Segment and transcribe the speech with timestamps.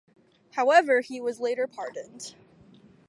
[0.53, 2.33] However, he was later pardoned.